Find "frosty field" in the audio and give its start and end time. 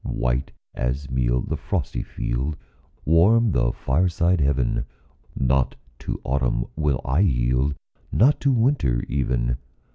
1.57-2.57